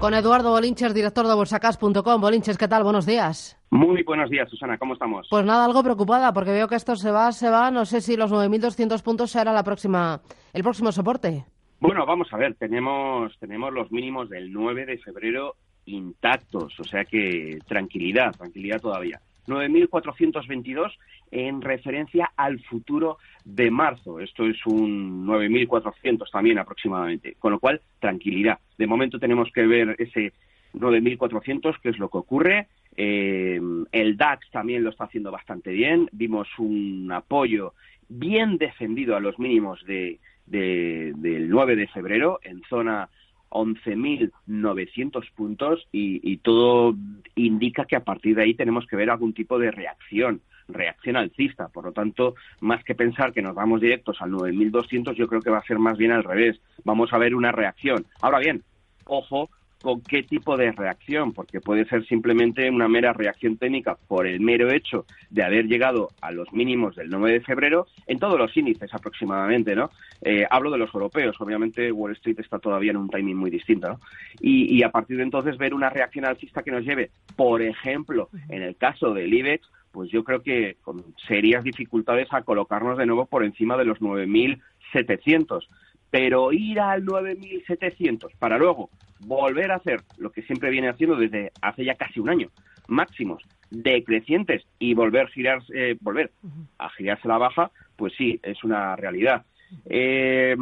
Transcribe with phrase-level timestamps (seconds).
[0.00, 2.20] Con Eduardo Bolinches, director de bolsacas.com.
[2.22, 2.82] Bolinches, ¿qué tal?
[2.82, 3.60] Buenos días.
[3.68, 4.78] Muy buenos días, Susana.
[4.78, 5.26] ¿Cómo estamos?
[5.28, 7.70] Pues nada, algo preocupada porque veo que esto se va, se va.
[7.70, 10.22] No sé si los 9.200 puntos será la próxima,
[10.54, 11.44] el próximo soporte.
[11.80, 12.54] Bueno, vamos a ver.
[12.54, 19.20] Tenemos, tenemos los mínimos del 9 de febrero intactos, o sea que tranquilidad, tranquilidad todavía.
[19.50, 20.92] 9.422
[21.30, 24.20] en referencia al futuro de marzo.
[24.20, 27.36] Esto es un 9.400 también aproximadamente.
[27.38, 28.58] Con lo cual, tranquilidad.
[28.78, 30.32] De momento tenemos que ver ese
[30.74, 32.68] 9.400, que es lo que ocurre.
[32.96, 33.60] Eh,
[33.92, 36.08] el DAX también lo está haciendo bastante bien.
[36.12, 37.74] Vimos un apoyo
[38.08, 43.08] bien defendido a los mínimos de, del 9 de febrero en zona
[43.50, 46.94] 11.900 puntos y, y, todo
[47.34, 51.68] indica que a partir de ahí tenemos que ver algún tipo de reacción, reacción alcista.
[51.68, 55.50] Por lo tanto, más que pensar que nos vamos directos al 9.200, yo creo que
[55.50, 56.60] va a ser más bien al revés.
[56.84, 58.06] Vamos a ver una reacción.
[58.20, 58.62] Ahora bien,
[59.04, 59.50] ojo
[59.82, 64.40] con qué tipo de reacción, porque puede ser simplemente una mera reacción técnica por el
[64.40, 68.54] mero hecho de haber llegado a los mínimos del 9 de febrero en todos los
[68.56, 69.90] índices aproximadamente, ¿no?
[70.22, 73.88] Eh, hablo de los europeos, obviamente Wall Street está todavía en un timing muy distinto,
[73.88, 74.00] ¿no?
[74.40, 78.28] Y, y a partir de entonces ver una reacción alcista que nos lleve, por ejemplo,
[78.48, 83.06] en el caso del IBEX, pues yo creo que con serias dificultades a colocarnos de
[83.06, 85.66] nuevo por encima de los 9.700
[86.10, 91.52] pero ir al 9.700 para luego volver a hacer lo que siempre viene haciendo desde
[91.62, 92.48] hace ya casi un año,
[92.88, 96.32] máximos decrecientes y volver, girar, eh, volver
[96.78, 99.44] a girarse la baja, pues sí, es una realidad.
[99.86, 100.56] Eh,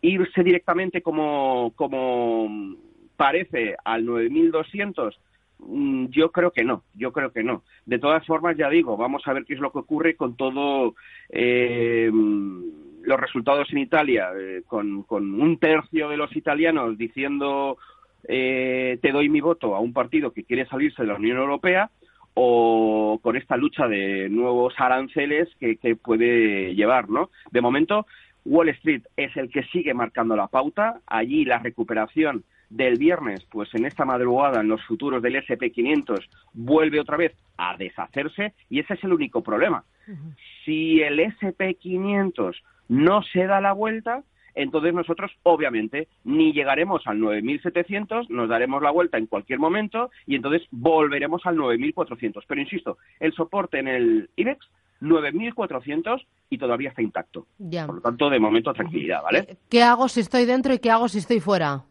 [0.00, 2.76] irse directamente como, como
[3.16, 5.14] parece al 9.200,
[5.58, 7.62] mm, yo creo que no, yo creo que no.
[7.84, 10.94] De todas formas, ya digo, vamos a ver qué es lo que ocurre con todo
[11.28, 12.10] eh,
[13.04, 17.78] los resultados en Italia, eh, con, con, un tercio de los italianos diciendo
[18.28, 21.90] eh, te doy mi voto a un partido que quiere salirse de la Unión Europea,
[22.34, 27.30] o con esta lucha de nuevos aranceles que, que puede llevar, ¿no?
[27.50, 28.06] De momento,
[28.44, 31.00] Wall Street es el que sigue marcando la pauta.
[31.06, 37.00] Allí la recuperación del viernes, pues en esta madrugada en los futuros del SP500 vuelve
[37.00, 39.84] otra vez a deshacerse y ese es el único problema.
[40.64, 42.54] Si el SP500
[42.88, 44.22] no se da la vuelta,
[44.54, 50.36] entonces nosotros obviamente ni llegaremos al 9.700, nos daremos la vuelta en cualquier momento y
[50.36, 52.42] entonces volveremos al 9.400.
[52.46, 54.66] Pero insisto, el soporte en el IBEX
[55.00, 57.46] 9.400 y todavía está intacto.
[57.58, 59.56] Por lo tanto, de momento tranquilidad, ¿vale?
[59.68, 61.84] ¿Qué hago si estoy dentro y qué hago si estoy fuera?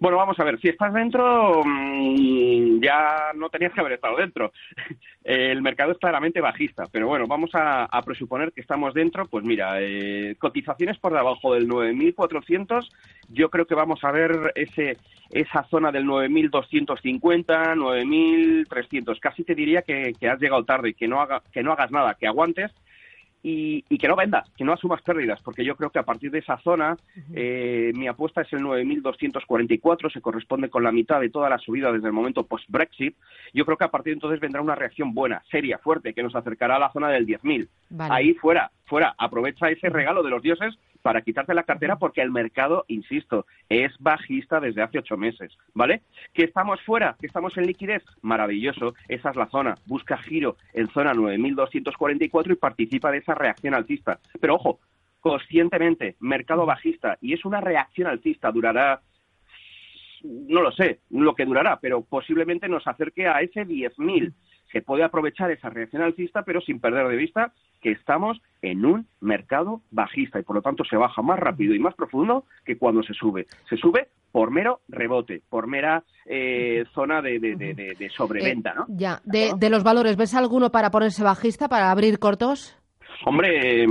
[0.00, 4.50] Bueno, vamos a ver, si estás dentro, mmm, ya no tenías que haber estado dentro.
[5.24, 9.26] El mercado es claramente bajista, pero bueno, vamos a, a presuponer que estamos dentro.
[9.26, 12.88] Pues mira, eh, cotizaciones por debajo del 9.400,
[13.28, 14.96] yo creo que vamos a ver ese
[15.28, 19.20] esa zona del 9.250, 9.300.
[19.20, 22.14] Casi te diría que, que has llegado tarde, que no, haga, que no hagas nada,
[22.14, 22.72] que aguantes
[23.42, 26.30] y, y, que no vendas, que no asumas pérdidas, porque yo creo que a partir
[26.30, 26.96] de esa zona
[27.32, 31.90] eh, mi apuesta es el 9.244, se corresponde con la mitad de toda la subida
[31.90, 33.16] desde el momento post-Brexit.
[33.54, 36.36] Yo creo que a partir de entonces vendrá una reacción buena, seria, fuerte, que nos
[36.36, 37.68] acercará a la zona del 10.000.
[37.90, 38.14] Vale.
[38.14, 42.32] Ahí fuera, fuera, aprovecha ese regalo de los dioses para quitarte la cartera porque el
[42.32, 46.02] mercado, insisto, es bajista desde hace ocho meses, ¿vale?
[46.34, 49.76] Que estamos fuera, que estamos en liquidez, maravilloso, esa es la zona.
[49.86, 54.18] Busca giro en zona 9.244 y participa de esa reacción alcista.
[54.40, 54.80] Pero ojo,
[55.20, 59.00] conscientemente, mercado bajista, y es una reacción alcista, durará
[60.22, 64.34] no lo sé, lo que durará, pero posiblemente nos acerque a ese 10.000
[64.72, 69.06] se puede aprovechar esa reacción alcista, pero sin perder de vista que estamos en un
[69.20, 73.02] mercado bajista y por lo tanto se baja más rápido y más profundo que cuando
[73.02, 73.46] se sube.
[73.68, 78.82] Se sube por mero rebote, por mera eh, zona de, de, de, de sobreventa, ¿no?
[78.82, 82.76] Eh, ya, de, los valores, ¿ves alguno para ponerse bajista, para abrir cortos?
[83.26, 83.86] Hombre,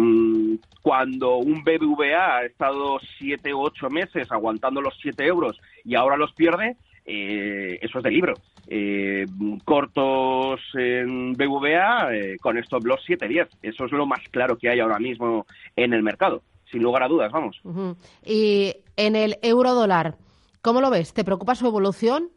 [0.82, 6.18] cuando un BBVA ha estado siete u ocho meses aguantando los siete euros y ahora
[6.18, 6.78] los pierde,
[7.10, 8.34] eh, eso es de libro.
[8.68, 9.26] Eh,
[9.66, 13.48] cortos en BVA eh, con stop loss 7-10.
[13.62, 15.46] Eso es lo más claro que hay ahora mismo
[15.76, 17.60] en el mercado, sin lugar a dudas, vamos.
[17.64, 17.96] Uh -huh.
[18.24, 20.16] Y en el euro dólar,
[20.62, 21.14] ¿Cómo lo ves?
[21.14, 22.30] ¿Te preocupa su evolución?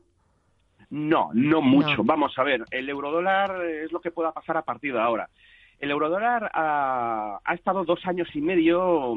[0.91, 2.05] No, no mucho.
[2.05, 5.29] Vamos a ver, el eurodólar es lo que pueda pasar a partir de ahora.
[5.81, 9.15] El eurodólar ha, ha estado dos años y medio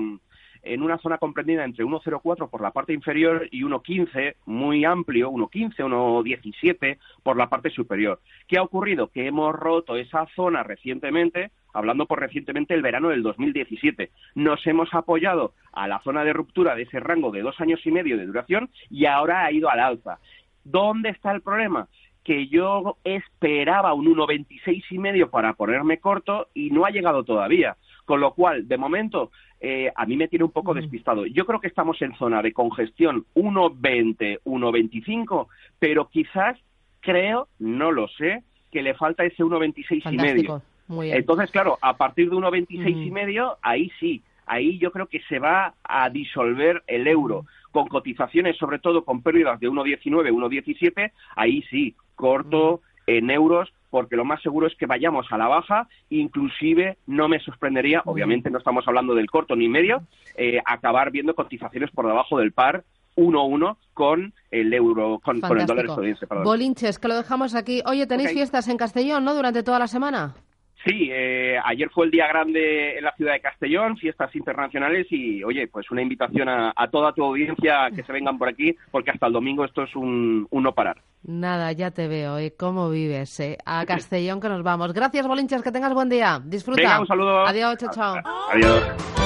[0.66, 5.76] en una zona comprendida entre 1,04 por la parte inferior y 1,15, muy amplio, 1,15,
[5.78, 8.20] 1,17 por la parte superior.
[8.48, 9.08] ¿Qué ha ocurrido?
[9.08, 14.10] Que hemos roto esa zona recientemente, hablando por recientemente el verano del 2017.
[14.34, 17.92] Nos hemos apoyado a la zona de ruptura de ese rango de dos años y
[17.92, 20.20] medio de duración y ahora ha ido al alza.
[20.64, 21.88] ¿Dónde está el problema?
[22.24, 27.78] Que yo esperaba un 1,26 y medio para ponerme corto y no ha llegado todavía.
[28.06, 31.26] Con lo cual, de momento, eh, a mí me tiene un poco despistado.
[31.26, 35.48] Yo creo que estamos en zona de congestión 1,20, 1,25,
[35.80, 36.58] pero quizás
[37.00, 40.62] creo, no lo sé, que le falta ese 1,26 y medio.
[40.90, 45.40] Entonces, claro, a partir de 1,26 y medio, ahí sí, ahí yo creo que se
[45.40, 47.46] va a disolver el euro.
[47.72, 54.18] Con cotizaciones, sobre todo con pérdidas de 1,19, 1,17, ahí sí, corto en euros, porque
[54.18, 58.58] lo más seguro es que vayamos a la baja, inclusive no me sorprendería, obviamente no
[58.58, 60.02] estamos hablando del corto ni medio,
[60.36, 62.84] eh, acabar viendo cotizaciones por debajo del par
[63.16, 66.26] 1-1 con el euro, con, el dólar estadounidense.
[66.44, 67.82] Bolinches, que lo dejamos aquí.
[67.86, 69.34] Oye, tenéis fiestas en Castellón, ¿no?
[69.34, 70.36] Durante toda la semana.
[70.86, 75.44] Sí, eh, ayer fue el día grande en la ciudad de Castellón, fiestas internacionales y,
[75.44, 79.26] oye, pues una invitación a, toda tu audiencia que se vengan por aquí, porque hasta
[79.26, 80.98] el domingo esto es un, no parar.
[81.24, 82.54] Nada, ya te veo, ¿eh?
[82.56, 83.40] ¿Cómo vives?
[83.40, 83.58] Eh?
[83.66, 84.94] A Castellón que nos vamos.
[84.94, 86.40] Gracias, Bolinchas, que tengas buen día.
[86.46, 86.82] Disfruta.
[86.82, 87.46] Venga, un saludo.
[87.48, 88.16] Adiós, chao, chao.
[88.52, 89.25] Adiós.